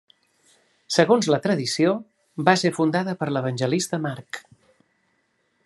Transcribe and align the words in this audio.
Segons 0.95 1.27
la 1.33 1.39
tradició, 1.43 1.91
va 2.49 2.57
ser 2.63 2.71
fundada 2.79 3.15
per 3.21 3.29
l'evangelista 3.35 4.01
Marc. 4.07 4.41